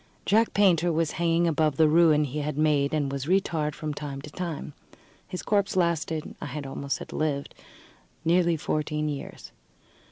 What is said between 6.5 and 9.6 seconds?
almost said lived nearly fourteen years.